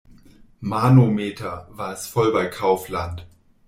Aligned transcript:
Manometer, 0.61 1.67
war 1.69 1.93
es 1.93 2.07
voll 2.07 2.33
bei 2.33 2.47
Kaufland! 2.47 3.27